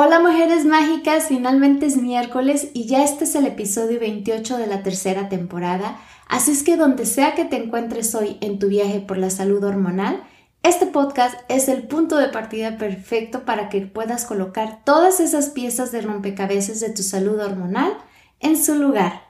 [0.00, 4.84] Hola mujeres mágicas, finalmente es miércoles y ya este es el episodio 28 de la
[4.84, 9.18] tercera temporada, así es que donde sea que te encuentres hoy en tu viaje por
[9.18, 10.22] la salud hormonal,
[10.62, 15.90] este podcast es el punto de partida perfecto para que puedas colocar todas esas piezas
[15.90, 17.92] de rompecabezas de tu salud hormonal
[18.38, 19.22] en su lugar.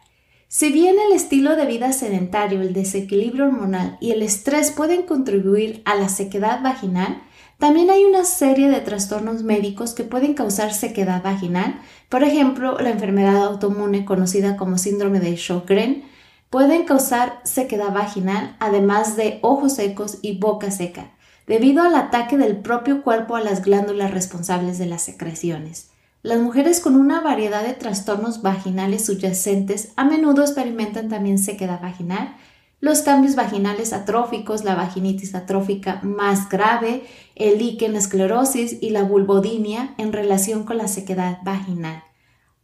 [0.48, 5.80] Si bien el estilo de vida sedentario, el desequilibrio hormonal y el estrés pueden contribuir
[5.86, 7.22] a la sequedad vaginal,
[7.58, 12.90] también hay una serie de trastornos médicos que pueden causar sequedad vaginal, por ejemplo, la
[12.90, 16.04] enfermedad autoinmune conocida como síndrome de Sjögren,
[16.50, 21.10] pueden causar sequedad vaginal, además de ojos secos y boca seca,
[21.46, 25.90] debido al ataque del propio cuerpo a las glándulas responsables de las secreciones.
[26.22, 32.36] Las mujeres con una variedad de trastornos vaginales subyacentes a menudo experimentan también sequedad vaginal,
[32.80, 37.96] los cambios vaginales atróficos, la vaginitis atrófica más grave, el líquen
[38.80, 42.04] y la vulvodinia en relación con la sequedad vaginal.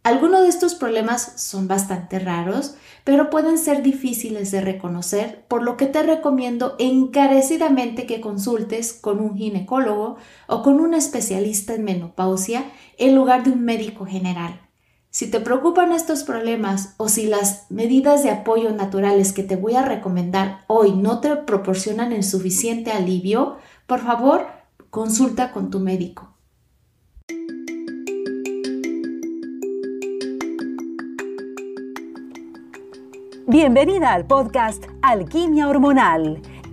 [0.04, 5.78] Algunos de estos problemas son bastante raros, pero pueden ser difíciles de reconocer, por lo
[5.78, 12.66] que te recomiendo encarecidamente que consultes con un ginecólogo o con un especialista en menopausia
[12.98, 14.63] en lugar de un médico general.
[15.14, 19.76] Si te preocupan estos problemas o si las medidas de apoyo naturales que te voy
[19.76, 24.48] a recomendar hoy no te proporcionan el suficiente alivio, por favor,
[24.90, 26.34] consulta con tu médico.
[33.46, 36.42] Bienvenida al podcast Alquimia Hormonal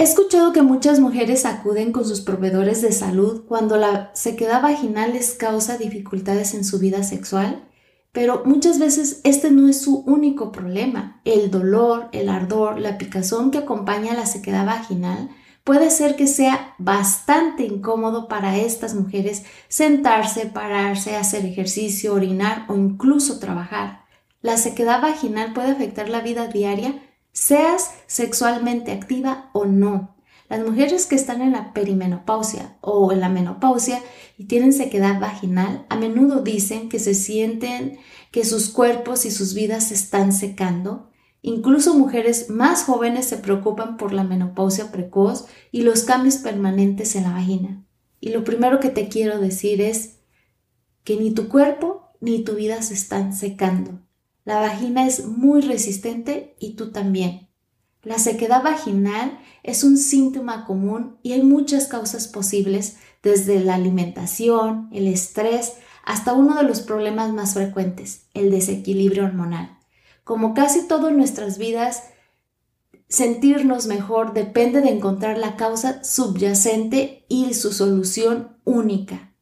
[0.00, 5.12] He escuchado que muchas mujeres acuden con sus proveedores de salud cuando la sequedad vaginal
[5.12, 7.68] les causa dificultades en su vida sexual,
[8.10, 11.20] pero muchas veces este no es su único problema.
[11.26, 15.28] El dolor, el ardor, la picazón que acompaña a la sequedad vaginal
[15.64, 22.74] puede ser que sea bastante incómodo para estas mujeres sentarse, pararse, hacer ejercicio, orinar o
[22.74, 24.06] incluso trabajar.
[24.40, 27.02] La sequedad vaginal puede afectar la vida diaria
[27.32, 30.16] seas sexualmente activa o no.
[30.48, 34.02] Las mujeres que están en la perimenopausia o en la menopausia
[34.36, 37.98] y tienen sequedad vaginal a menudo dicen que se sienten
[38.32, 41.08] que sus cuerpos y sus vidas se están secando.
[41.40, 47.22] Incluso mujeres más jóvenes se preocupan por la menopausia precoz y los cambios permanentes en
[47.22, 47.86] la vagina.
[48.18, 50.18] Y lo primero que te quiero decir es
[51.04, 54.00] que ni tu cuerpo ni tu vida se están secando.
[54.50, 57.50] La vagina es muy resistente y tú también.
[58.02, 64.88] La sequedad vaginal es un síntoma común y hay muchas causas posibles, desde la alimentación,
[64.90, 65.74] el estrés,
[66.04, 69.78] hasta uno de los problemas más frecuentes, el desequilibrio hormonal.
[70.24, 72.08] Como casi todo en nuestras vidas,
[73.08, 79.32] sentirnos mejor depende de encontrar la causa subyacente y su solución única.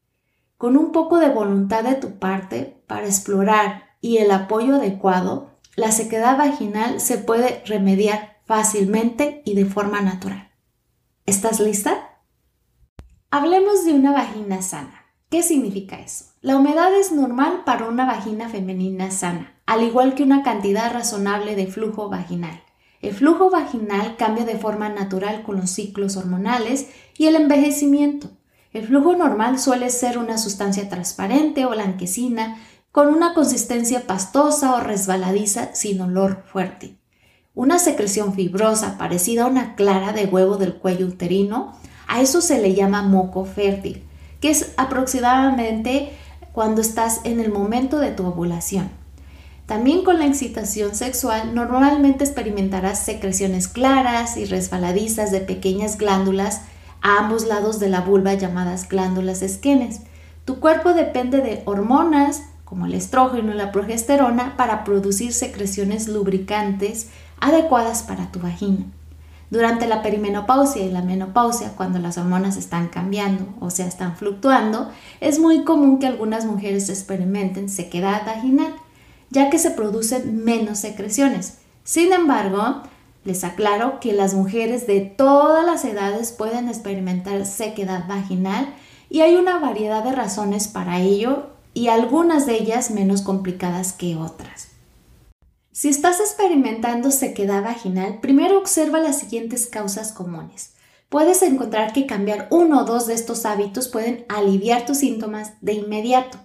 [0.58, 5.92] Con un poco de voluntad de tu parte para explorar y el apoyo adecuado, la
[5.92, 10.50] sequedad vaginal se puede remediar fácilmente y de forma natural.
[11.26, 12.20] ¿Estás lista?
[13.30, 15.04] Hablemos de una vagina sana.
[15.30, 16.24] ¿Qué significa eso?
[16.40, 21.54] La humedad es normal para una vagina femenina sana, al igual que una cantidad razonable
[21.54, 22.62] de flujo vaginal.
[23.02, 26.88] El flujo vaginal cambia de forma natural con los ciclos hormonales
[27.18, 28.30] y el envejecimiento.
[28.72, 32.56] El flujo normal suele ser una sustancia transparente o blanquecina
[32.92, 36.96] con una consistencia pastosa o resbaladiza sin olor fuerte.
[37.54, 41.76] Una secreción fibrosa parecida a una clara de huevo del cuello uterino,
[42.06, 44.04] a eso se le llama moco fértil,
[44.40, 46.12] que es aproximadamente
[46.52, 48.90] cuando estás en el momento de tu ovulación.
[49.66, 56.62] También con la excitación sexual normalmente experimentarás secreciones claras y resbaladizas de pequeñas glándulas
[57.02, 60.00] a ambos lados de la vulva llamadas glándulas esquenes.
[60.46, 67.08] Tu cuerpo depende de hormonas, como el estrógeno y la progesterona, para producir secreciones lubricantes
[67.40, 68.84] adecuadas para tu vagina.
[69.48, 74.90] Durante la perimenopausia y la menopausia, cuando las hormonas están cambiando o sea, están fluctuando,
[75.20, 78.74] es muy común que algunas mujeres experimenten sequedad vaginal,
[79.30, 81.58] ya que se producen menos secreciones.
[81.84, 82.82] Sin embargo,
[83.24, 88.72] Les aclaro que las mujeres de todas las edades pueden experimentar sequedad vaginal
[89.10, 94.16] y hay una variedad de razones para ello y algunas de ellas menos complicadas que
[94.16, 94.72] otras.
[95.70, 100.74] Si estás experimentando sequedad vaginal, primero observa las siguientes causas comunes.
[101.08, 105.74] Puedes encontrar que cambiar uno o dos de estos hábitos pueden aliviar tus síntomas de
[105.74, 106.38] inmediato.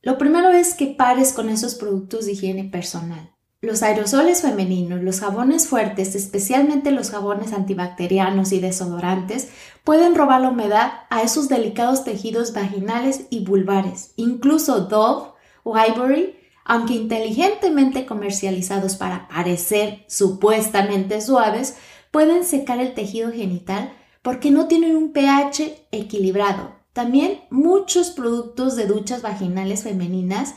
[0.00, 3.30] Lo primero es que pares con esos productos de higiene personal.
[3.60, 9.48] Los aerosoles femeninos, los jabones fuertes, especialmente los jabones antibacterianos y desodorantes,
[9.82, 14.12] pueden robar la humedad a esos delicados tejidos vaginales y vulvares.
[14.14, 15.32] Incluso Dove
[15.64, 21.74] o Ivory, aunque inteligentemente comercializados para parecer supuestamente suaves,
[22.12, 26.76] pueden secar el tejido genital porque no tienen un pH equilibrado.
[26.92, 30.54] También muchos productos de duchas vaginales femeninas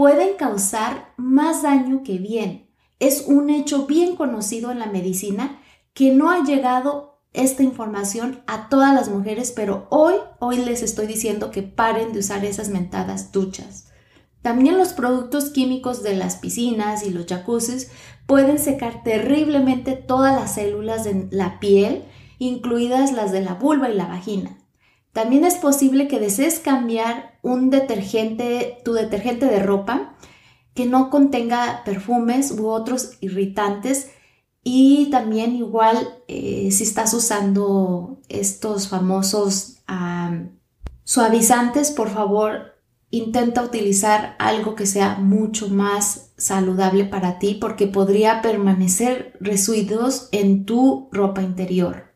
[0.00, 2.70] pueden causar más daño que bien.
[3.00, 5.60] Es un hecho bien conocido en la medicina
[5.92, 11.06] que no ha llegado esta información a todas las mujeres, pero hoy, hoy les estoy
[11.06, 13.88] diciendo que paren de usar esas mentadas duchas.
[14.40, 17.90] También los productos químicos de las piscinas y los jacuzzis
[18.26, 22.04] pueden secar terriblemente todas las células de la piel,
[22.38, 24.59] incluidas las de la vulva y la vagina.
[25.12, 30.16] También es posible que desees cambiar un detergente, tu detergente de ropa
[30.74, 34.10] que no contenga perfumes u otros irritantes
[34.62, 35.96] y también igual
[36.28, 39.76] eh, si estás usando estos famosos
[41.04, 42.78] suavizantes, por favor
[43.10, 50.64] intenta utilizar algo que sea mucho más saludable para ti porque podría permanecer residuos en
[50.64, 52.09] tu ropa interior.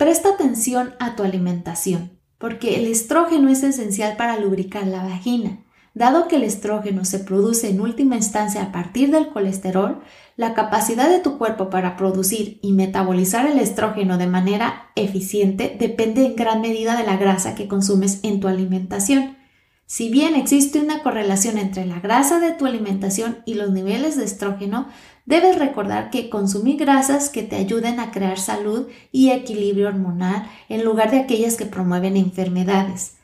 [0.00, 5.66] Presta atención a tu alimentación, porque el estrógeno es esencial para lubricar la vagina.
[5.92, 10.00] Dado que el estrógeno se produce en última instancia a partir del colesterol,
[10.36, 16.24] la capacidad de tu cuerpo para producir y metabolizar el estrógeno de manera eficiente depende
[16.24, 19.36] en gran medida de la grasa que consumes en tu alimentación.
[19.84, 24.24] Si bien existe una correlación entre la grasa de tu alimentación y los niveles de
[24.24, 24.88] estrógeno,
[25.30, 30.84] debes recordar que consumir grasas que te ayuden a crear salud y equilibrio hormonal en
[30.84, 33.14] lugar de aquellas que promueven enfermedades.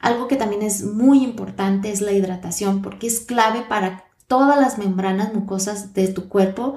[0.00, 4.78] Algo que también es muy importante es la hidratación porque es clave para todas las
[4.78, 6.76] membranas mucosas de tu cuerpo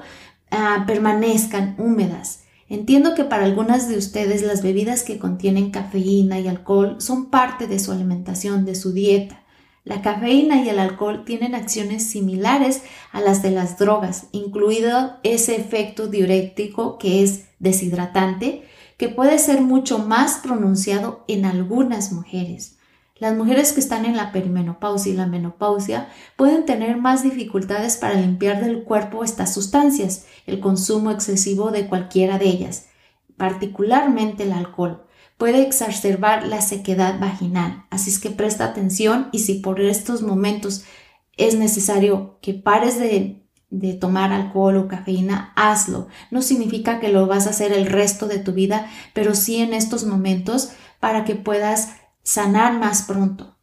[0.51, 2.42] ah, permanezcan húmedas.
[2.68, 7.68] Entiendo que para algunas de ustedes las bebidas que contienen cafeína y alcohol son parte
[7.68, 9.44] de su alimentación, de su dieta.
[9.85, 15.55] La cafeína y el alcohol tienen acciones similares a las de las drogas, incluido ese
[15.55, 18.63] efecto diurético que es deshidratante,
[18.97, 22.79] que puede ser mucho más pronunciado en algunas mujeres.
[23.17, 28.15] Las mujeres que están en la perimenopausia y la menopausia pueden tener más dificultades para
[28.15, 32.88] limpiar del cuerpo estas sustancias, el consumo excesivo de cualquiera de ellas,
[33.38, 35.04] particularmente el alcohol.
[35.37, 40.85] Puede exacerbar la sequedad vaginal, así es que presta atención y si por estos momentos
[41.35, 46.07] es necesario que pares de, de tomar alcohol o cafeína, hazlo.
[46.31, 49.73] No significa que lo vas a hacer el resto de tu vida, pero sí en
[49.73, 50.69] estos momentos
[51.01, 53.55] para que puedas sanar más pronto.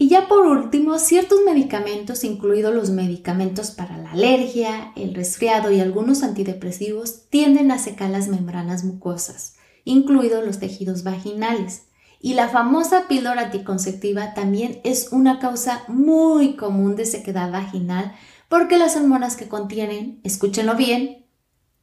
[0.00, 5.80] Y ya por último, ciertos medicamentos, incluidos los medicamentos para la alergia, el resfriado y
[5.80, 9.56] algunos antidepresivos, tienden a secar las membranas mucosas,
[9.88, 11.84] incluidos los tejidos vaginales.
[12.20, 18.12] Y la famosa píldora anticonceptiva también es una causa muy común de sequedad vaginal
[18.48, 21.26] porque las hormonas que contienen, escúchenlo bien,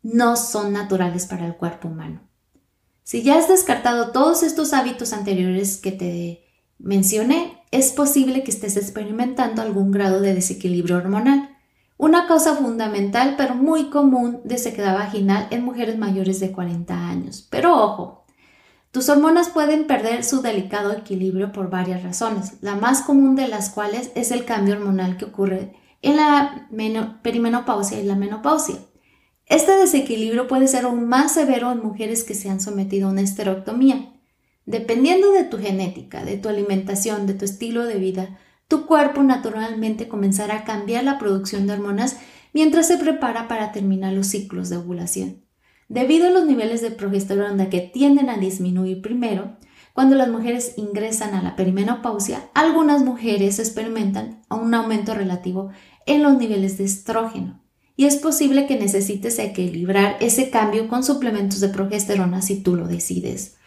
[0.03, 2.21] no son naturales para el cuerpo humano.
[3.03, 6.45] Si ya has descartado todos estos hábitos anteriores que te
[6.79, 11.54] mencioné, es posible que estés experimentando algún grado de desequilibrio hormonal.
[11.97, 17.47] Una causa fundamental pero muy común de sequedad vaginal en mujeres mayores de 40 años.
[17.49, 18.25] Pero ojo,
[18.91, 23.69] tus hormonas pueden perder su delicado equilibrio por varias razones, la más común de las
[23.69, 26.67] cuales es el cambio hormonal que ocurre en la
[27.21, 28.77] perimenopausia y la menopausia.
[29.47, 33.21] Este desequilibrio puede ser aún más severo en mujeres que se han sometido a una
[33.21, 34.13] esterectomía.
[34.65, 40.07] Dependiendo de tu genética, de tu alimentación, de tu estilo de vida, tu cuerpo naturalmente
[40.07, 42.17] comenzará a cambiar la producción de hormonas
[42.53, 45.43] mientras se prepara para terminar los ciclos de ovulación.
[45.87, 49.57] Debido a los niveles de progesterona que tienden a disminuir primero,
[49.93, 55.69] cuando las mujeres ingresan a la perimenopausia, algunas mujeres experimentan un aumento relativo
[56.05, 57.65] en los niveles de estrógeno
[57.97, 62.87] y es posible que necesites equilibrar ese cambio con suplementos de progesterona si tú lo
[62.87, 63.57] decides.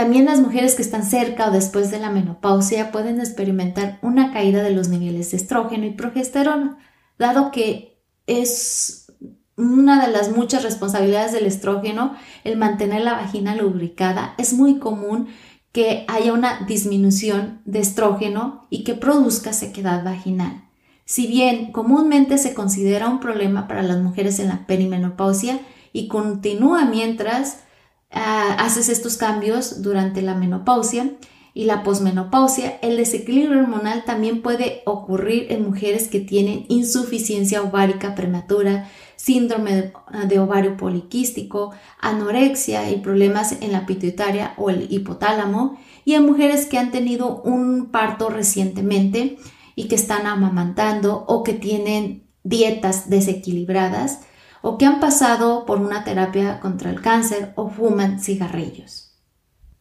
[0.00, 4.62] También las mujeres que están cerca o después de la menopausia pueden experimentar una caída
[4.62, 6.78] de los niveles de estrógeno y progesterona,
[7.18, 9.12] dado que es
[9.58, 12.14] una de las muchas responsabilidades del estrógeno,
[12.44, 15.28] el mantener la vagina lubricada, es muy común
[15.70, 20.64] que haya una disminución de estrógeno y que produzca sequedad vaginal.
[21.04, 25.60] Si bien comúnmente se considera un problema para las mujeres en la perimenopausia
[25.92, 27.64] y continúa mientras
[28.10, 31.12] haces estos cambios durante la menopausia
[31.52, 38.14] y la posmenopausia, el desequilibrio hormonal también puede ocurrir en mujeres que tienen insuficiencia ovárica
[38.14, 39.92] prematura, síndrome
[40.28, 46.66] de ovario poliquístico, anorexia y problemas en la pituitaria o el hipotálamo, y en mujeres
[46.66, 49.36] que han tenido un parto recientemente
[49.74, 54.20] y que están amamantando o que tienen dietas desequilibradas
[54.62, 59.10] o que han pasado por una terapia contra el cáncer o fuman cigarrillos.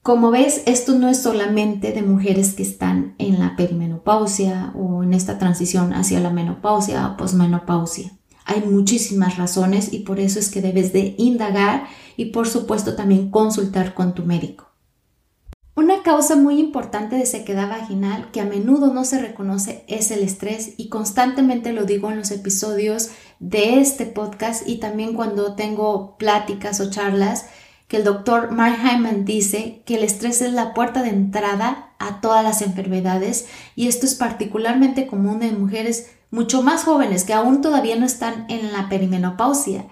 [0.01, 5.13] Como ves, esto no es solamente de mujeres que están en la perimenopausia o en
[5.13, 8.11] esta transición hacia la menopausia o posmenopausia.
[8.45, 13.29] Hay muchísimas razones y por eso es que debes de indagar y por supuesto también
[13.29, 14.69] consultar con tu médico.
[15.75, 20.23] Una causa muy importante de sequedad vaginal que a menudo no se reconoce es el
[20.23, 26.17] estrés y constantemente lo digo en los episodios de este podcast y también cuando tengo
[26.17, 27.47] pláticas o charlas
[27.87, 32.21] que el doctor Mark Hyman dice que el estrés es la puerta de entrada a
[32.21, 37.61] todas las enfermedades y esto es particularmente común en mujeres mucho más jóvenes que aún
[37.61, 39.85] todavía no están en la perimenopausia.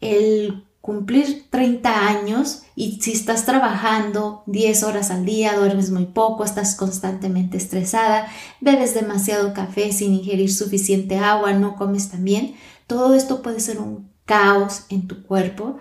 [0.00, 6.44] El cumplir 30 años y si estás trabajando 10 horas al día, duermes muy poco,
[6.44, 8.28] estás constantemente estresada,
[8.60, 12.54] bebes demasiado café sin ingerir suficiente agua, no comes tan bien,
[12.90, 15.78] todo esto puede ser un caos en tu cuerpo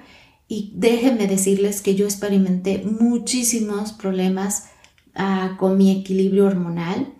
[0.47, 4.69] y déjenme decirles que yo experimenté muchísimos problemas
[5.15, 7.11] ah, con mi equilibrio hormonal.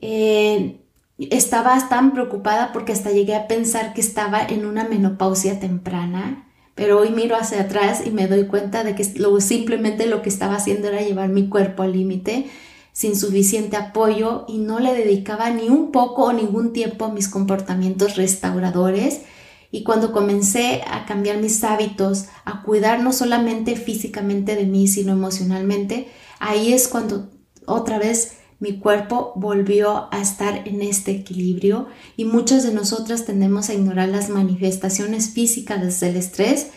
[0.00, 0.80] Eh,
[1.18, 6.98] estaba tan preocupada porque hasta llegué a pensar que estaba en una menopausia temprana, pero
[6.98, 10.88] hoy miro hacia atrás y me doy cuenta de que simplemente lo que estaba haciendo
[10.88, 12.46] era llevar mi cuerpo al límite
[12.92, 17.28] sin suficiente apoyo y no le dedicaba ni un poco o ningún tiempo a mis
[17.28, 19.22] comportamientos restauradores.
[19.70, 25.12] Y cuando comencé a cambiar mis hábitos, a cuidar no solamente físicamente de mí, sino
[25.12, 26.08] emocionalmente,
[26.38, 27.30] ahí es cuando
[27.66, 33.68] otra vez mi cuerpo volvió a estar en este equilibrio y muchas de nosotras tendemos
[33.68, 36.68] a ignorar las manifestaciones físicas del estrés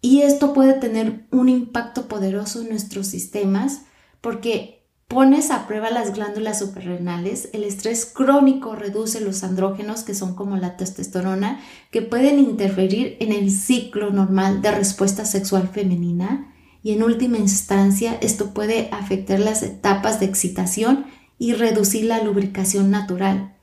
[0.00, 3.80] y esto puede tener un impacto poderoso en nuestros sistemas
[4.20, 4.75] porque
[5.08, 10.56] pones a prueba las glándulas suprarrenales, el estrés crónico reduce los andrógenos que son como
[10.56, 11.60] la testosterona
[11.90, 18.18] que pueden interferir en el ciclo normal de respuesta sexual femenina y en última instancia
[18.20, 21.06] esto puede afectar las etapas de excitación
[21.38, 23.54] y reducir la lubricación natural.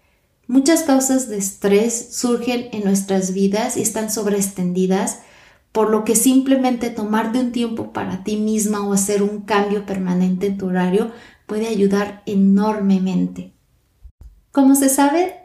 [0.47, 5.19] Muchas causas de estrés surgen en nuestras vidas y están sobreextendidas,
[5.71, 9.85] por lo que simplemente tomar de un tiempo para ti misma o hacer un cambio
[9.85, 11.11] permanente en tu horario
[11.45, 13.53] puede ayudar enormemente.
[14.51, 15.35] Como se sabe,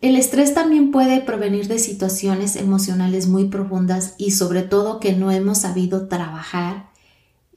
[0.00, 5.30] el estrés también puede provenir de situaciones emocionales muy profundas y sobre todo que no
[5.30, 6.88] hemos sabido trabajar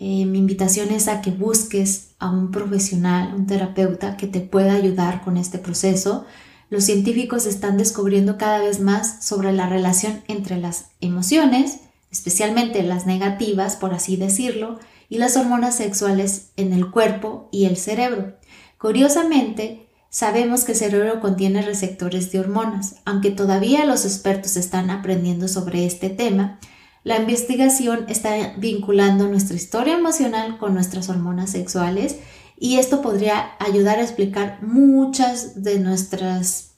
[0.03, 4.73] eh, mi invitación es a que busques a un profesional, un terapeuta que te pueda
[4.73, 6.25] ayudar con este proceso.
[6.71, 11.81] Los científicos están descubriendo cada vez más sobre la relación entre las emociones,
[12.11, 14.79] especialmente las negativas, por así decirlo,
[15.11, 18.37] y las hormonas sexuales en el cuerpo y el cerebro.
[18.77, 25.49] Curiosamente, sabemos que el cerebro contiene receptores de hormonas, aunque todavía los expertos están aprendiendo
[25.49, 26.59] sobre este tema,
[27.03, 32.15] la investigación está vinculando nuestra historia emocional con nuestras hormonas sexuales
[32.57, 36.75] y esto podría ayudar a explicar muchas de nuestras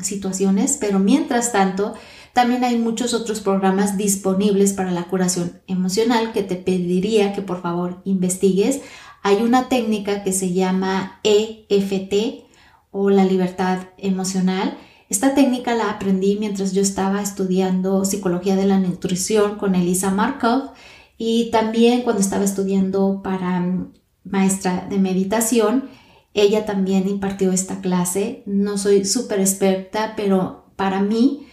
[0.00, 1.94] situaciones, pero mientras tanto,
[2.32, 7.62] también hay muchos otros programas disponibles para la curación emocional que te pediría que por
[7.62, 8.80] favor investigues.
[9.22, 12.44] Hay una técnica que se llama EFT
[12.90, 14.76] o la libertad emocional
[15.12, 20.70] esta técnica la aprendí mientras yo estaba estudiando psicología de la nutrición con Elisa Markov
[21.18, 23.92] y también cuando estaba estudiando para mm,
[24.24, 25.90] maestra de meditación.
[26.32, 28.42] Ella también impartió esta clase.
[28.46, 31.46] No soy súper experta, pero para mí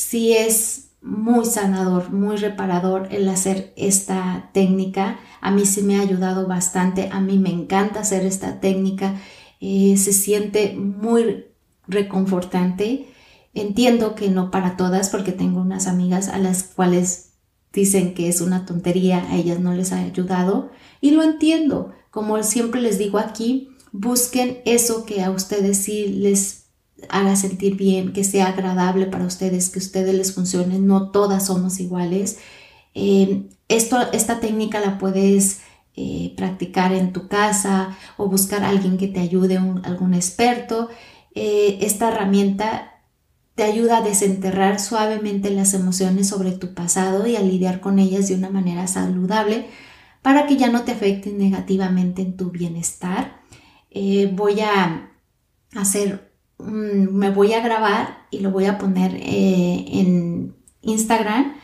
[0.00, 5.20] sí es muy sanador, muy reparador el hacer esta técnica.
[5.42, 7.10] A mí sí me ha ayudado bastante.
[7.12, 9.20] A mí me encanta hacer esta técnica.
[9.60, 11.44] Eh, se siente muy
[11.86, 13.08] reconfortante.
[13.52, 17.32] Entiendo que no para todas porque tengo unas amigas a las cuales
[17.70, 20.70] dicen que es una tontería, a ellas no les ha ayudado
[21.02, 21.92] y lo entiendo.
[22.10, 26.59] Como siempre les digo aquí, busquen eso que a ustedes sí les
[27.08, 30.78] haga sentir bien, que sea agradable para ustedes, que a ustedes les funcione.
[30.78, 32.38] No todas somos iguales.
[32.94, 35.60] Eh, esto, esta técnica la puedes
[35.96, 40.88] eh, practicar en tu casa o buscar a alguien que te ayude, algún experto.
[41.34, 43.02] Eh, esta herramienta
[43.54, 48.28] te ayuda a desenterrar suavemente las emociones sobre tu pasado y a lidiar con ellas
[48.28, 49.66] de una manera saludable
[50.22, 53.40] para que ya no te afecten negativamente en tu bienestar.
[54.32, 55.10] voy a
[55.74, 56.29] hacer,
[56.62, 61.54] me voy a grabar y lo voy a poner en Instagram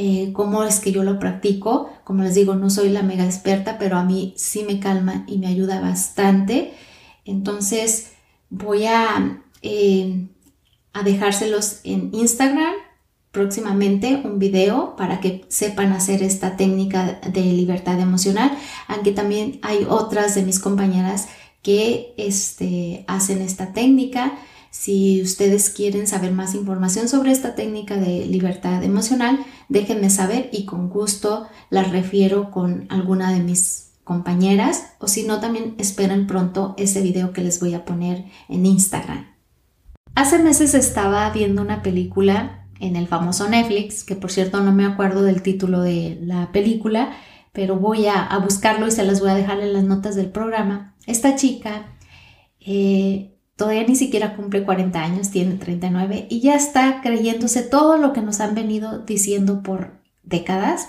[0.00, 1.90] eh, cómo es que yo lo practico.
[2.04, 5.38] Como les digo, no soy la mega experta, pero a mí sí me calma y
[5.38, 6.72] me ayuda bastante.
[7.24, 8.12] Entonces
[8.48, 10.28] voy a, eh,
[10.92, 12.74] a dejárselos en Instagram
[13.32, 19.84] próximamente un video para que sepan hacer esta técnica de libertad emocional, aunque también hay
[19.88, 21.28] otras de mis compañeras
[21.62, 24.38] que este, hacen esta técnica.
[24.70, 30.66] Si ustedes quieren saber más información sobre esta técnica de libertad emocional, déjenme saber y
[30.66, 36.74] con gusto las refiero con alguna de mis compañeras o si no también esperen pronto
[36.78, 39.26] ese video que les voy a poner en Instagram.
[40.14, 44.84] Hace meses estaba viendo una película en el famoso Netflix, que por cierto no me
[44.84, 47.12] acuerdo del título de la película,
[47.58, 50.94] pero voy a, buscarlo y se las voy a dejar en las notas del programa.
[51.06, 51.88] Esta chica
[52.60, 58.12] eh, todavía ni siquiera cumple 40 años, tiene 39 y ya está creyéndose todo lo
[58.12, 60.86] que nos han venido diciendo por décadas.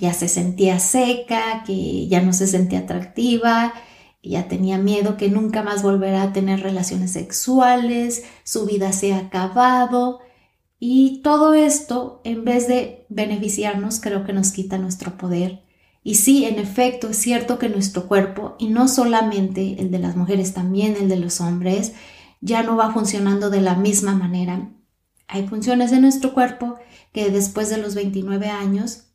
[0.00, 3.74] Ya se sentía seca, que ya no se sentía atractiva,
[4.22, 9.18] ya tenía miedo que nunca más volverá a tener relaciones sexuales, su vida se ha
[9.18, 10.20] acabado
[10.80, 15.63] y todo esto en vez de beneficiarnos creo que nos quita nuestro poder
[16.06, 20.16] y sí, en efecto, es cierto que nuestro cuerpo, y no solamente el de las
[20.16, 21.94] mujeres, también el de los hombres,
[22.42, 24.70] ya no va funcionando de la misma manera.
[25.28, 26.76] Hay funciones de nuestro cuerpo
[27.14, 29.14] que después de los 29 años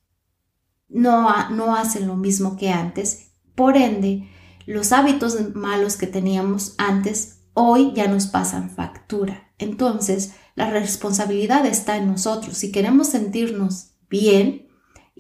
[0.88, 3.34] no, no hacen lo mismo que antes.
[3.54, 4.28] Por ende,
[4.66, 9.52] los hábitos malos que teníamos antes hoy ya nos pasan factura.
[9.60, 12.58] Entonces, la responsabilidad está en nosotros.
[12.58, 14.69] Si queremos sentirnos bien,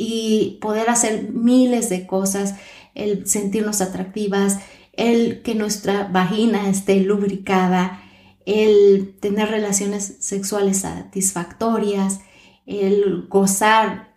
[0.01, 2.55] y poder hacer miles de cosas,
[2.95, 4.59] el sentirnos atractivas,
[4.93, 8.01] el que nuestra vagina esté lubricada,
[8.45, 12.21] el tener relaciones sexuales satisfactorias,
[12.65, 14.15] el gozar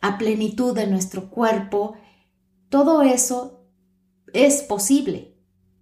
[0.00, 1.94] a plenitud de nuestro cuerpo,
[2.70, 3.68] todo eso
[4.32, 5.34] es posible.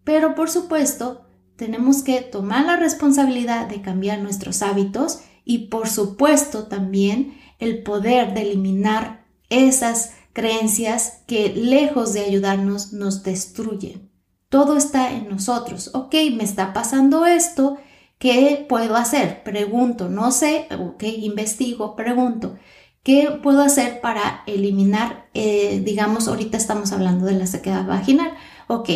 [0.02, 6.66] Pero por supuesto, tenemos que tomar la responsabilidad de cambiar nuestros hábitos y por supuesto
[6.66, 14.10] también el poder de eliminar esas creencias que lejos de ayudarnos nos destruyen.
[14.48, 15.90] Todo está en nosotros.
[15.94, 17.78] Ok, me está pasando esto.
[18.18, 19.42] ¿Qué puedo hacer?
[19.42, 22.56] Pregunto, no sé, ok, investigo, pregunto.
[23.02, 28.32] ¿Qué puedo hacer para eliminar, eh, digamos, ahorita estamos hablando de la sequedad vaginal?
[28.68, 28.90] Ok,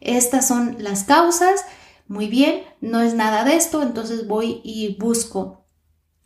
[0.00, 1.64] estas son las causas.
[2.06, 5.63] Muy bien, no es nada de esto, entonces voy y busco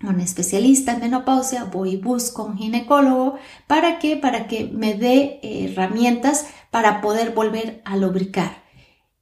[0.02, 3.36] un especialista en menopausia, voy y busco un ginecólogo.
[3.66, 4.16] ¿Para qué?
[4.16, 8.62] Para que me dé herramientas para poder volver a lubricar.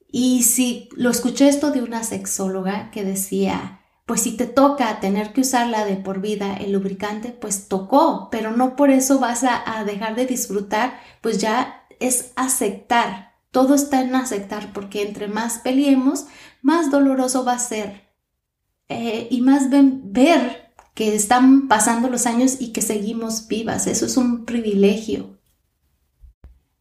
[0.09, 5.33] Y si lo escuché esto de una sexóloga que decía, pues si te toca tener
[5.33, 9.85] que usarla de por vida el lubricante, pues tocó, pero no por eso vas a,
[9.85, 13.35] dejar de disfrutar, pues ya es aceptar.
[13.51, 16.27] Todo está en aceptar porque entre más peleemos,
[16.63, 18.07] más doloroso va a ser.
[18.89, 20.66] Eh, y más ver
[20.97, 23.87] que están pasando los años y que seguimos vivas.
[23.87, 25.37] Eso es un privilegio.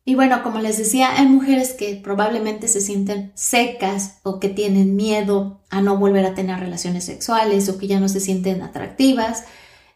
[0.06, 4.96] Y bueno, como les decía, hay mujeres que probablemente se sienten secas o que tienen
[4.96, 9.44] miedo a no volver a tener relaciones sexuales o que ya no se sienten atractivas.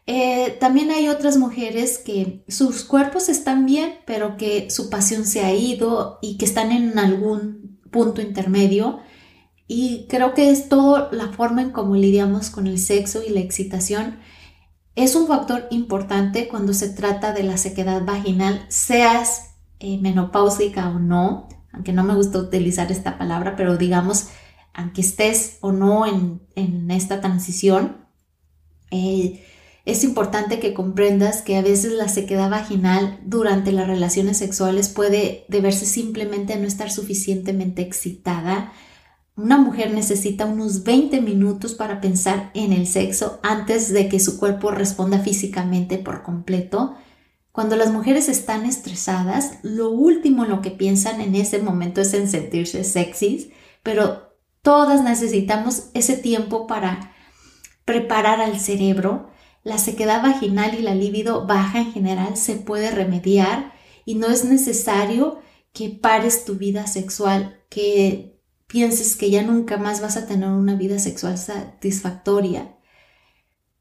[0.06, 5.46] Eh, también hay otras mujeres que sus cuerpos están bien, pero que su pasión se
[5.46, 9.00] ha ido y que están en algún punto intermedio
[9.72, 13.38] y creo que es todo la forma en cómo lidiamos con el sexo y la
[13.38, 14.18] excitación.
[14.96, 20.98] Es un factor importante cuando se trata de la sequedad vaginal, seas eh, menopáusica o
[20.98, 24.30] no, aunque no me gusta utilizar esta palabra, pero digamos,
[24.74, 28.08] aunque estés o no en, esta transición,
[28.90, 29.46] eh,
[29.84, 35.44] es importante que comprendas que a veces la sequedad vaginal durante las relaciones sexuales puede
[35.46, 38.72] deberse simplemente a no estar suficientemente excitada,
[39.36, 44.38] una mujer necesita unos 20 minutos para pensar en el sexo antes de que su
[44.38, 46.94] cuerpo responda físicamente por completo.
[47.52, 52.14] Cuando las mujeres están estresadas, lo último en lo que piensan en ese momento es
[52.14, 53.48] en sentirse sexys,
[53.82, 54.30] pero
[54.62, 57.14] Todas necesitamos ese tiempo para
[57.84, 59.30] preparar al cerebro.
[59.62, 63.72] La sequedad vaginal y la libido baja en general se puede remediar
[64.04, 65.40] y no es necesario
[65.72, 68.39] que pares tu vida sexual, que
[68.70, 72.76] pienses que ya nunca más vas a tener una vida sexual satisfactoria.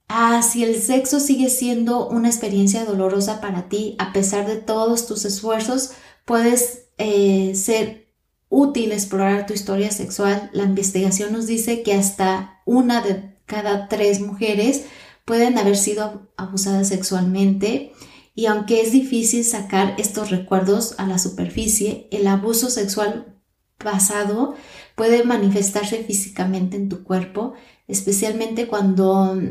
[0.07, 5.05] Ah, si el sexo sigue siendo una experiencia dolorosa para ti, a pesar de todos
[5.05, 5.91] tus esfuerzos,
[6.25, 8.07] puedes eh, ser
[8.49, 10.49] útil explorar tu historia sexual.
[10.51, 14.85] La investigación nos dice que hasta una de cada tres mujeres
[15.25, 17.93] pueden haber sido abusadas sexualmente
[18.33, 23.38] y aunque es difícil sacar estos recuerdos a la superficie, el abuso sexual
[23.79, 24.53] pasado
[24.95, 27.53] puede manifestarse físicamente en tu cuerpo,
[27.87, 29.41] especialmente cuando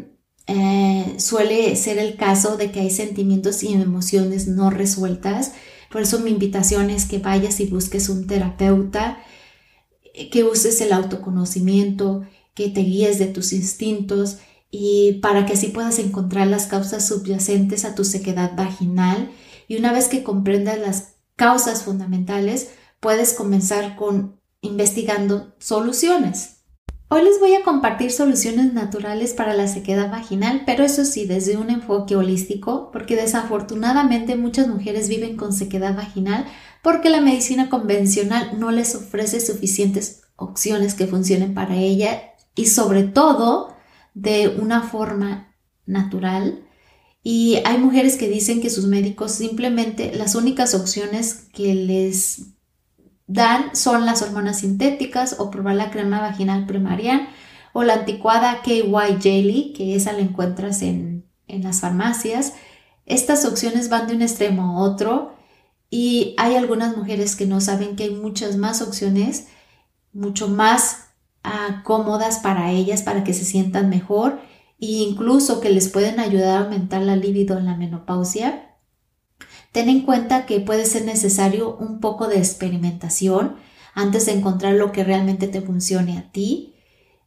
[0.46, 5.52] eh, suele ser el caso de que hay sentimientos y emociones no resueltas
[5.90, 9.18] por eso mi invitación es que vayas y busques un terapeuta,
[10.30, 12.22] que uses el autoconocimiento,
[12.54, 14.38] que te guíes de tus instintos
[14.70, 19.30] y para que así puedas encontrar las causas subyacentes a tu sequedad vaginal.
[19.66, 26.58] Y una vez que comprendas las causas fundamentales, puedes comenzar con investigando soluciones.
[27.10, 31.56] Hoy les voy a compartir soluciones naturales para la sequedad vaginal, pero eso sí, desde
[31.56, 36.44] un enfoque holístico, porque desafortunadamente muchas mujeres viven con sequedad vaginal
[36.82, 43.04] porque la medicina convencional no les ofrece suficientes opciones que funcionen para ella y sobre
[43.04, 43.74] todo
[44.12, 45.56] de una forma
[45.86, 46.62] natural.
[47.22, 52.57] Y hay mujeres que dicen que sus médicos simplemente las únicas opciones que les
[53.28, 57.28] dan son las hormonas sintéticas o probar la crema vaginal primarial
[57.72, 62.54] o la anticuada KY Jelly, que esa la encuentras en, en las farmacias.
[63.06, 65.36] Estas opciones van de un extremo a otro
[65.90, 69.48] y hay algunas mujeres que no saben que hay muchas más opciones,
[70.12, 71.10] mucho más
[71.44, 74.40] ah, cómodas para ellas, para que se sientan mejor
[74.80, 78.67] e incluso que les pueden ayudar a aumentar la libido en la menopausia.
[79.78, 83.54] Ten en cuenta que puede ser necesario un poco de experimentación
[83.94, 86.74] antes de encontrar lo que realmente te funcione a ti.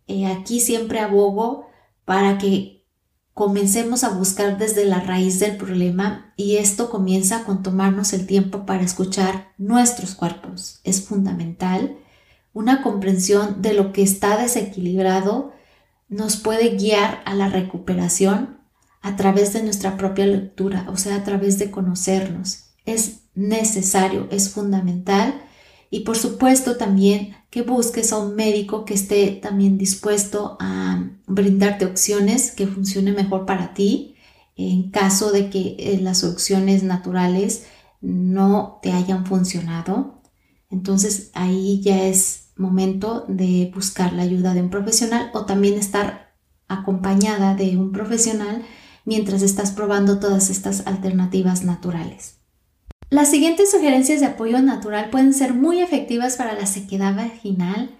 [0.07, 1.69] Eh, aquí siempre abogo
[2.03, 2.85] para que
[3.33, 8.65] comencemos a buscar desde la raíz del problema y esto comienza con tomarnos el tiempo
[8.65, 10.81] para escuchar nuestros cuerpos.
[10.83, 11.99] Es fundamental.
[12.51, 15.53] Una comprensión de lo que está desequilibrado
[16.09, 18.60] nos puede guiar a la recuperación
[19.01, 22.71] a través de nuestra propia lectura, o sea, a través de conocernos.
[22.85, 25.41] Es necesario, es fundamental.
[25.89, 31.85] Y por supuesto también que busques a un médico que esté también dispuesto a brindarte
[31.85, 34.15] opciones que funcionen mejor para ti
[34.55, 37.65] en caso de que eh, las opciones naturales
[37.99, 40.21] no te hayan funcionado.
[40.69, 46.33] Entonces ahí ya es momento de buscar la ayuda de un profesional o también estar
[46.67, 48.63] acompañada de un profesional
[49.05, 52.41] mientras estás probando todas estas alternativas naturales.
[53.09, 57.97] Las siguientes sugerencias de apoyo natural pueden ser muy efectivas para la sequedad vaginal.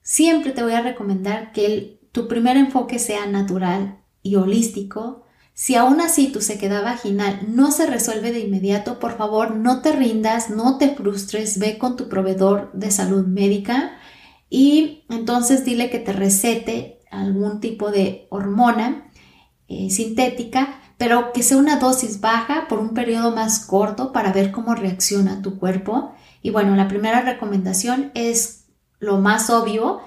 [0.00, 5.24] Siempre te voy a recomendar que tu primer enfoque sea natural y holístico.
[5.52, 9.92] Si aún así tu sequedad vaginal no se resuelve de inmediato, por favor no te
[9.92, 13.98] rindas, no te frustres, ve con tu proveedor de salud médica
[14.48, 19.10] y entonces dile que te recete algún tipo de hormona
[19.74, 24.52] eh, sintética, pero que sea una dosis baja por un periodo más corto para ver
[24.52, 26.14] cómo reacciona tu cuerpo.
[26.42, 28.66] Y bueno, la primera recomendación es
[29.00, 30.00] lo más obvio,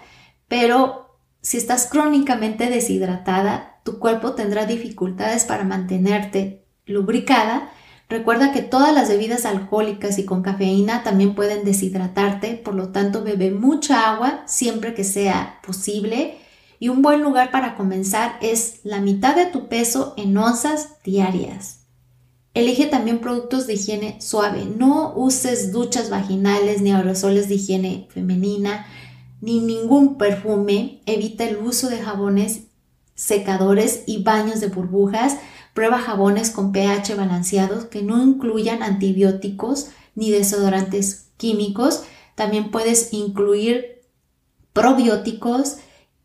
[0.47, 7.69] pero si estás crónicamente deshidratada, tu cuerpo tendrá dificultades para mantenerte lubricada.
[8.10, 13.23] Recuerda que todas las bebidas alcohólicas y con cafeína también pueden deshidratarte, por lo tanto
[13.23, 16.38] bebe mucha agua siempre que sea posible
[16.79, 21.81] y un buen lugar para comenzar es la mitad de tu peso en onzas diarias.
[22.53, 24.65] Elige también productos de higiene suave.
[24.65, 28.87] No uses duchas vaginales ni aerosoles de higiene femenina
[29.41, 31.01] ni ningún perfume.
[31.05, 32.61] Evita el uso de jabones
[33.13, 35.37] secadores y baños de burbujas.
[35.73, 42.05] Prueba jabones con pH balanceados que no incluyan antibióticos ni desodorantes químicos.
[42.33, 44.01] También puedes incluir
[44.73, 45.77] probióticos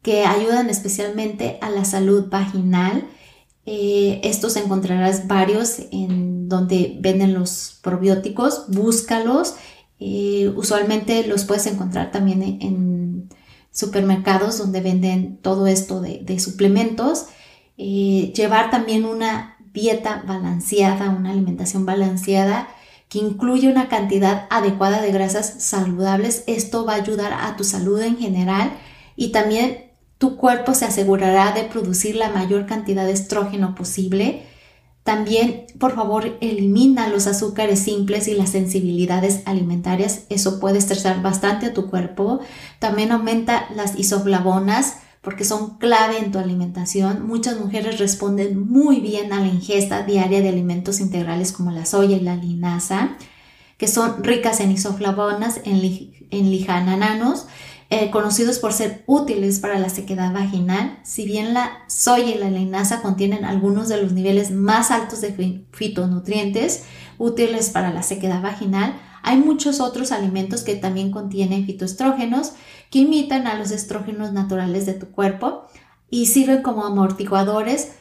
[0.02, 3.08] que ayudan especialmente a la salud vaginal.
[3.64, 9.54] Eh, estos encontrarás varios en donde venden los probióticos, búscalos.
[10.00, 13.28] Eh, usualmente los puedes encontrar también en,
[13.70, 17.26] supermercados donde venden todo esto de, suplementos.
[17.78, 22.68] Eh, llevar también una dieta balanceada, una alimentación balanceada
[23.08, 26.44] que incluye una cantidad adecuada de grasas saludables.
[26.46, 28.72] Esto va a ayudar a tu salud en general
[29.16, 29.91] y también
[30.22, 34.44] tu cuerpo se asegurará de producir la mayor cantidad de estrógeno posible.
[35.02, 40.22] También, por favor, elimina los azúcares simples y las sensibilidades alimentarias.
[40.28, 42.38] Eso puede estresar bastante a tu cuerpo.
[42.78, 47.26] También aumenta las isoflavonas porque son clave en tu alimentación.
[47.26, 52.16] Muchas mujeres responden muy bien a la ingesta diaria de alimentos integrales como la soya
[52.16, 53.16] y la linaza,
[53.76, 55.80] que son ricas en isoflavonas, en,
[56.30, 57.46] en lijanananos
[57.94, 62.48] eh, conocidos por ser útiles para la sequedad vaginal, si bien la soya y la
[62.48, 66.84] linaza contienen algunos de los niveles más altos de fitonutrientes
[67.18, 72.54] útiles para la sequedad vaginal, hay muchos otros alimentos que también contienen fitoestrógenos
[72.90, 75.66] que imitan a los estrógenos naturales de tu cuerpo
[76.08, 77.92] y sirven como amortiguadores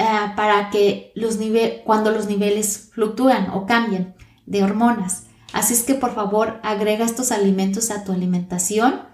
[0.00, 1.38] eh, para que los
[1.84, 5.28] cuando los niveles fluctúan o cambian de hormonas.
[5.52, 9.07] Así es que por favor agrega estos alimentos a tu alimentación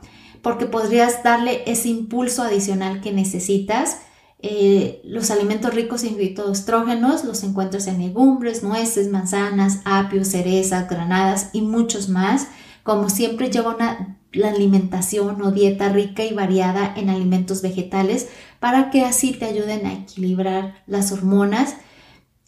[0.44, 4.02] porque podrías darle ese impulso adicional que necesitas.
[4.40, 11.48] Eh, los alimentos ricos en fitoestrógenos los encuentras en legumbres, nueces, manzanas, apios, cerezas, granadas
[11.54, 12.48] y muchos más.
[12.82, 18.28] Como siempre lleva una la alimentación o dieta rica y variada en alimentos vegetales
[18.60, 21.76] para que así te ayuden a equilibrar las hormonas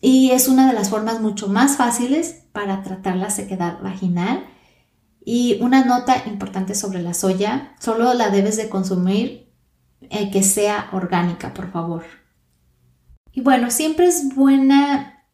[0.00, 4.44] y es una de las formas mucho más fáciles para tratar la sequedad vaginal
[5.28, 9.52] y una nota importante sobre la soya, solo la debes de consumir
[10.08, 12.04] eh, que sea orgánica, por favor.
[13.32, 15.24] Y bueno, siempre es buena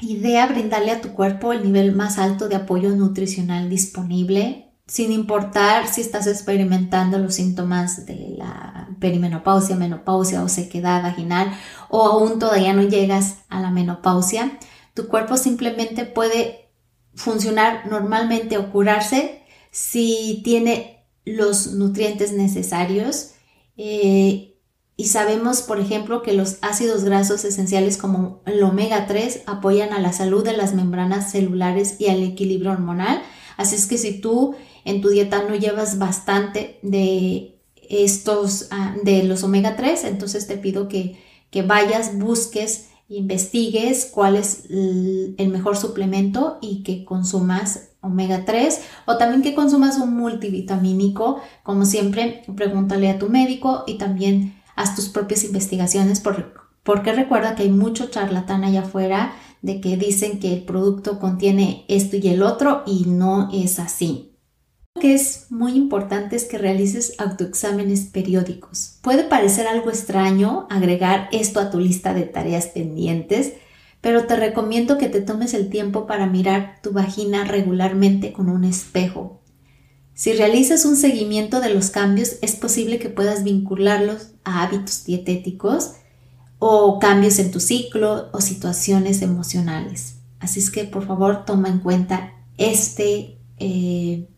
[0.00, 5.86] idea brindarle a tu cuerpo el nivel más alto de apoyo nutricional disponible, sin importar
[5.86, 11.52] si estás experimentando los síntomas de la perimenopausia, menopausia o sequedad vaginal
[11.90, 14.58] o aún todavía no llegas a la menopausia.
[14.94, 16.70] Tu cuerpo simplemente puede
[17.14, 19.41] funcionar normalmente o curarse
[19.72, 23.32] si tiene los nutrientes necesarios.
[23.76, 24.54] Eh,
[24.96, 30.00] y sabemos, por ejemplo, que los ácidos grasos esenciales como el omega 3 apoyan a
[30.00, 33.22] la salud de las membranas celulares y al equilibrio hormonal.
[33.56, 34.54] Así es que si tú
[34.84, 37.58] en tu dieta no llevas bastante de
[37.88, 41.18] estos, ah, de los omega 3, entonces te pido que,
[41.50, 49.16] que vayas, busques, investigues cuál es el mejor suplemento y que consumas omega 3 o
[49.16, 51.40] también que consumas un multivitamínico.
[51.62, 57.62] Como siempre, pregúntale a tu médico y también haz tus propias investigaciones porque recuerda que
[57.62, 62.42] hay mucho charlatán allá afuera de que dicen que el producto contiene esto y el
[62.42, 64.36] otro y no es así.
[64.94, 68.98] Lo que es muy importante es que realices autoexámenes periódicos.
[69.02, 73.54] Puede parecer algo extraño agregar esto a tu lista de tareas pendientes,
[74.02, 78.64] pero te recomiendo que te tomes el tiempo para mirar tu vagina regularmente con un
[78.64, 79.40] espejo.
[80.12, 85.92] Si realizas un seguimiento de los cambios, es posible que puedas vincularlos a hábitos dietéticos
[86.58, 90.16] o cambios en tu ciclo o situaciones emocionales.
[90.40, 94.28] Así es que por favor toma en cuenta este, eh,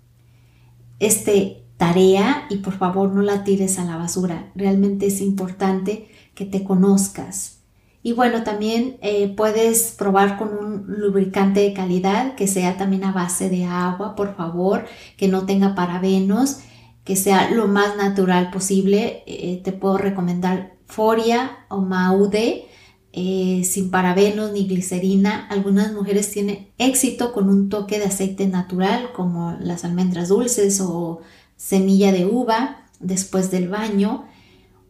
[1.01, 4.53] este tarea y por favor no la tires a la basura.
[4.55, 7.64] Realmente es importante que te conozcas,
[8.07, 13.13] y bueno, también eh, puedes probar con un lubricante de calidad que sea también a
[13.13, 14.85] base de agua, por favor,
[15.17, 16.59] que no tenga parabenos,
[17.03, 19.23] que sea lo más natural posible.
[19.27, 22.67] Eh, te puedo recomendar Foria o Maude.
[23.15, 25.47] Eh, sin parabenos ni glicerina.
[25.49, 31.21] Algunas mujeres tienen éxito con un toque de aceite natural como las almendras dulces o
[31.57, 34.27] semilla de uva después del baño.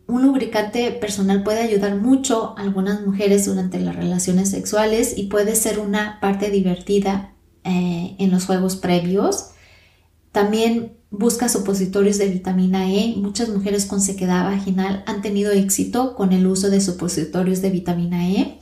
[0.06, 5.56] Un lubricante personal puede ayudar mucho a algunas mujeres durante las relaciones sexuales y puede
[5.56, 7.32] ser una parte divertida
[7.64, 9.52] eh, en los juegos previos.
[10.30, 13.14] También busca supositorios de vitamina E.
[13.16, 18.28] Muchas mujeres con sequedad vaginal han tenido éxito con el uso de supositorios de vitamina
[18.28, 18.58] E.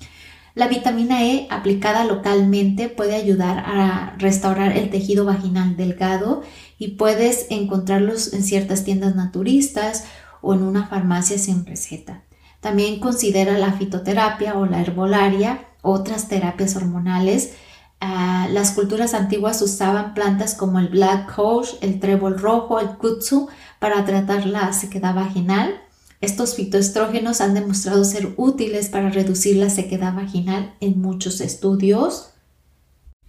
[0.54, 6.42] La vitamina E aplicada localmente puede ayudar a restaurar el tejido vaginal delgado
[6.78, 10.04] y puedes encontrarlos en ciertas tiendas naturistas
[10.42, 12.24] o en una farmacia sin receta.
[12.60, 17.54] También considera la fitoterapia o la herbolaria, otras terapias hormonales.
[18.00, 23.48] Ah, las culturas antiguas usaban plantas como el black coach, el trébol rojo, el kutsu
[23.78, 25.80] para tratar la sequedad vaginal.
[26.20, 32.31] Estos fitoestrógenos han demostrado ser útiles para reducir la sequedad vaginal en muchos estudios.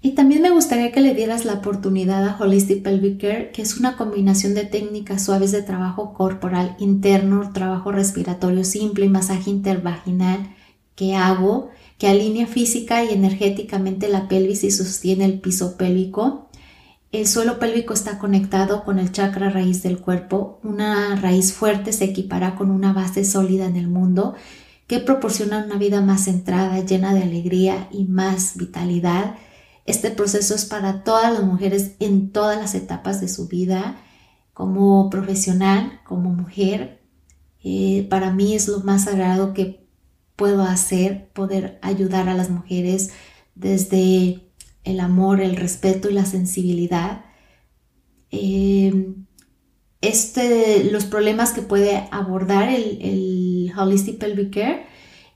[0.05, 3.77] Y también me gustaría que le dieras la oportunidad a Holistic Pelvic Care, que es
[3.77, 10.53] una combinación de técnicas suaves de trabajo corporal interno, trabajo respiratorio simple y masaje intervaginal
[10.95, 16.49] que hago, que alinea física y energéticamente la pelvis y sostiene el piso pélvico.
[17.13, 20.59] el suelo pélvico está conectado con el chakra raíz del cuerpo.
[20.63, 24.33] Una raíz fuerte se equipara con una base sólida en el mundo
[24.85, 29.35] que proporciona una vida más centrada, llena de alegría y más vitalidad.
[29.85, 33.97] Este proceso es para todas las mujeres en todas las etapas de su vida,
[34.53, 37.01] como profesional, como mujer.
[37.63, 39.85] Eh, para mí es lo más sagrado que
[40.35, 43.11] puedo hacer, poder ayudar a las mujeres
[43.55, 44.41] desde
[44.83, 47.25] el amor, el respeto y la sensibilidad.
[48.31, 49.25] Em,
[50.01, 54.92] este, los problemas que puede abordar el, el Holistic Pelvic Care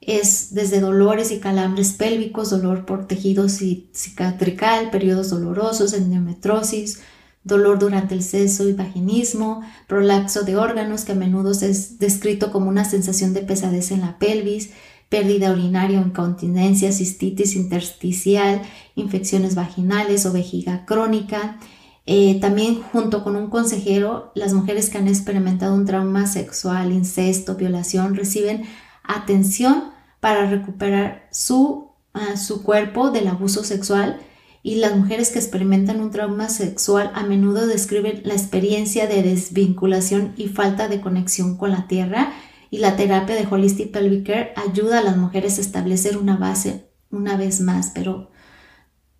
[0.08, 7.02] es desde dolores y calambres pélvicos, dolor por tejido cicatrical, periodos dolorosos, endometrosis,
[7.44, 12.70] dolor durante el seso y vaginismo, prolapso de órganos que a menudo es descrito como
[12.70, 14.72] una sensación de pesadez en la pelvis,
[15.10, 18.62] pérdida urinaria o incontinencia, cistitis intersticial,
[18.96, 21.60] infecciones vaginales o vejiga crónica.
[22.06, 27.56] Eh, también junto con un consejero, las mujeres que han experimentado un trauma sexual, incesto,
[27.56, 28.64] violación, reciben
[29.04, 34.20] atención para recuperar su, ah, su cuerpo del abuso sexual
[34.64, 40.34] y las mujeres que experimentan un trauma sexual a menudo describen la experiencia de desvinculación
[40.36, 42.34] y falta de conexión con la tierra
[42.70, 46.90] y la terapia de Holistic Pelvic Care ayuda a las mujeres a establecer una base
[47.10, 48.30] una vez más, pero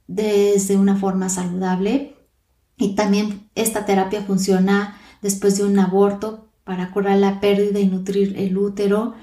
[0.08, 2.16] desde una forma saludable.
[2.78, 8.38] Y también esta terapia funciona después de un aborto para curar la pérdida y nutrir
[8.38, 9.14] el útero.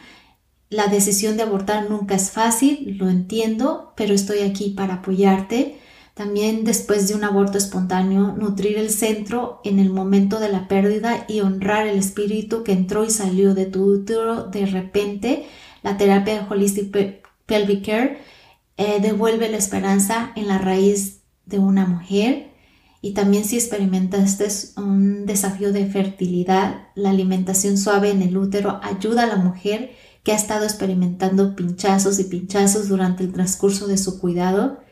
[0.75, 5.79] La decisión de abortar nunca es fácil, lo entiendo, pero estoy aquí para apoyarte.
[6.15, 11.27] También después de un aborto espontáneo, nutrir el centro en el momento de la pérdida
[11.29, 15.47] y honrar el espíritu que entró y salió de tu útero de repente.
[15.85, 16.91] La terapia Holistic
[17.47, 18.19] Pelvic Care
[18.77, 22.49] eh, devuelve la esperanza en la raíz de una mujer.
[23.01, 29.23] Y también si experimentaste un desafío de fertilidad, la alimentación suave en el útero ayuda
[29.23, 29.93] a la mujer
[30.25, 34.85] que ha estado experimentando pinchazos y pinchazos durante el transcurso de su cuidado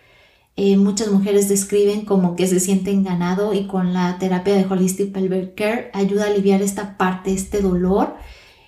[0.55, 5.11] eh, muchas mujeres describen como que se sienten ganado y con la terapia de Holistic
[5.12, 8.16] Pelvic Care ayuda a aliviar esta parte, este dolor.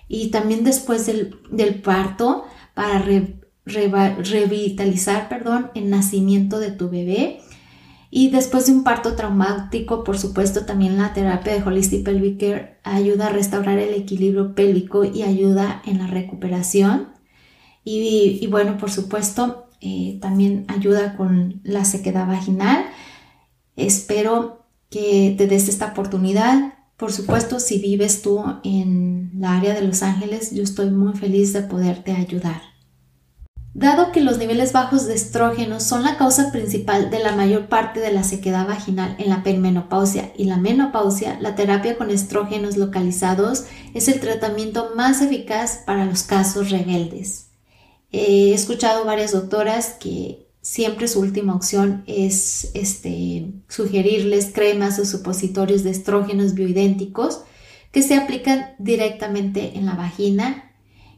[0.07, 3.03] Y también después del, parto para
[3.65, 7.41] revitalizar perdón, el nacimiento de tu bebé.
[8.17, 12.77] Y después de un parto traumático, por supuesto, también la terapia de Holistic Pelvic Care
[12.83, 17.09] ayuda a restaurar el equilibrio pélvico y ayuda en la recuperación.
[17.83, 22.85] Y, bueno, por supuesto, eh, también ayuda con la sequedad vaginal.
[23.75, 26.73] Espero que te des esta oportunidad.
[26.95, 31.51] Por supuesto, si vives tú en la área de Los Ángeles, yo estoy muy feliz
[31.51, 32.74] de poderte ayudar.
[33.75, 37.99] Dado que los niveles bajos de estrógenos son la causa principal de la mayor parte
[37.99, 43.65] de la sequedad vaginal en la perimenopausia y la menopausia, la terapia con estrógenos localizados
[43.93, 47.47] es el tratamiento más eficaz para los casos rebeldes.
[48.13, 55.83] He escuchado varias doctoras que siempre su última opción es este, sugerirles cremas o supositorios
[55.83, 57.41] de estrógenos bioidénticos
[57.91, 60.64] que se aplican directamente en la vagina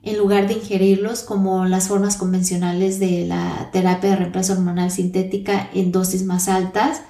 [0.07, 5.69] en lugar de ingerirlos como las formas convencionales de la terapia de reemplazo hormonal sintética
[5.73, 7.01] en dosis más altas,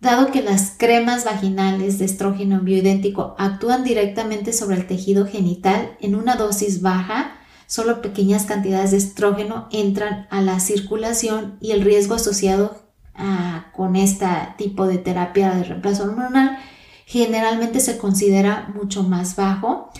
[0.00, 6.14] dado que las cremas vaginales de estrógeno bioidéntico actúan directamente sobre el tejido genital en
[6.14, 12.14] una dosis baja, solo pequeñas cantidades de estrógeno entran a la circulación y el riesgo
[12.14, 12.76] asociado
[13.14, 14.26] ah, con este
[14.58, 16.58] tipo de terapia de reemplazo hormonal
[17.04, 19.90] generalmente se considera mucho más bajo.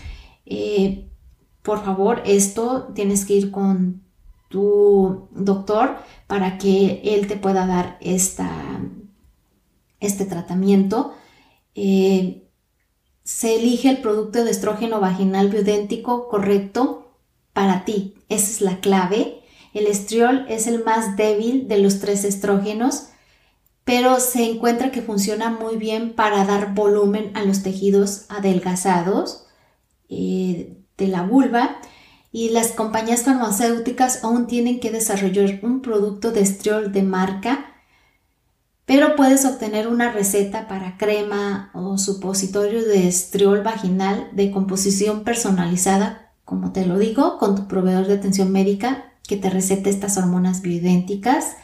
[0.47, 1.12] Eh,
[1.63, 4.03] por favor, esto tienes que ir con
[4.49, 5.97] tu doctor
[6.27, 8.51] para que él te pueda dar esta,
[10.01, 11.15] este tratamiento.
[11.75, 12.49] Eh,
[13.25, 17.17] se elige el producto de estrógeno vaginal bioidéntico correcto
[17.53, 18.15] para ti.
[18.29, 19.43] Esa es la clave.
[19.73, 23.09] El estriol es el más débil de los tres estrógenos,
[23.85, 29.47] pero se encuentra que funciona muy bien para dar volumen a los tejidos adelgazados
[30.09, 31.79] eh, de la vulva
[32.31, 37.67] y las compañías farmacéuticas aún tienen que desarrollar un producto de estriol de marca,
[38.87, 46.23] pero puedes obtener una receta para crema o supositorio de estriol vaginal de composición personalizada
[46.53, 50.61] como te lo digo, con tu proveedor de atención médica que te recete estas hormonas
[50.61, 51.57] bioidénticas.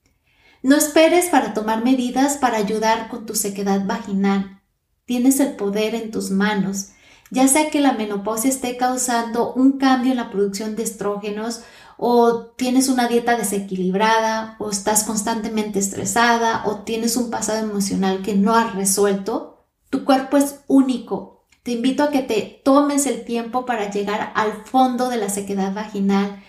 [0.60, 4.60] No esperes para tomar medidas para ayudar con tu sequedad vaginal.
[5.04, 6.88] Tienes el poder en tus manos,
[7.30, 11.60] ya sea que la menopausia esté causando un cambio en la producción de estrógenos
[11.96, 18.34] o tienes una dieta desequilibrada o estás constantemente estresada o tienes un pasado emocional que
[18.34, 19.64] no has resuelto.
[19.90, 21.33] Tu cuerpo es único.
[21.64, 25.72] Te invito a que te tomes el tiempo para llegar al fondo de la sequedad
[25.72, 26.42] vaginal.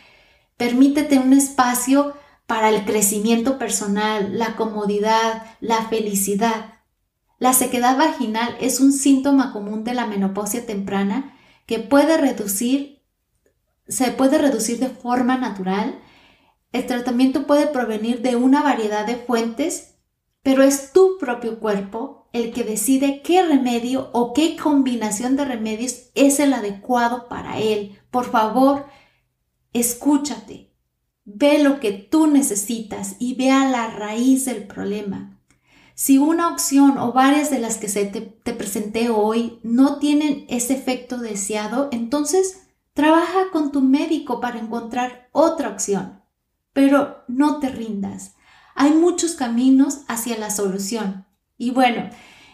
[0.57, 2.13] Permítete un espacio
[2.47, 6.73] para el crecimiento personal, la comodidad, la felicidad.
[7.39, 13.01] La sequedad vaginal es un síntoma común de la menopausia temprana que puede reducir,
[13.87, 15.97] se puede reducir de forma natural.
[16.73, 19.95] El tratamiento puede provenir de una variedad de fuentes,
[20.43, 26.09] pero es tu propio cuerpo el que decide qué remedio o qué combinación de remedios
[26.15, 27.97] es el adecuado para él.
[28.11, 28.87] Por favor,
[29.71, 30.69] escúchate.
[31.23, 35.39] Ve lo que tú necesitas y ve a la raíz del problema.
[35.93, 40.45] Si una opción o varias de las que se te, te, presenté hoy no tienen
[40.49, 46.21] ese efecto deseado, entonces trabaja con tu médico para encontrar otra opción.
[46.73, 48.35] Pero no te rindas.
[48.75, 51.25] Hay muchos caminos hacia la solución.
[51.57, 52.09] Y bueno,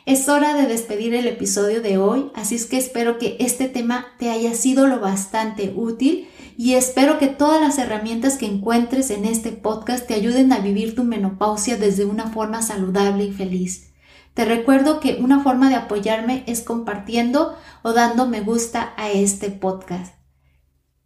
[0.05, 4.07] es hora de despedir el episodio de hoy, así es que espero que este tema
[4.17, 6.27] te haya sido lo bastante útil
[6.57, 10.95] y espero que todas las herramientas que encuentres en este podcast te ayuden a vivir
[10.95, 13.91] tu menopausia desde una forma saludable y feliz.
[14.33, 19.49] Te recuerdo que una forma de apoyarme es compartiendo o dando me gusta a este
[19.49, 20.15] podcast.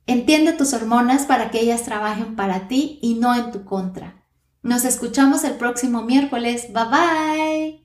[0.08, 4.24] Entiende tus hormonas para que ellas trabajen para ti y no en tu contra.
[4.62, 6.68] Nos escuchamos el próximo miércoles.
[6.72, 7.85] Bye bye.